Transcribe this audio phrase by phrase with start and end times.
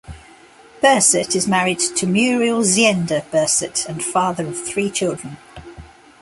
[0.81, 5.37] Berset is married to Muriel Zeender Berset and father of three children.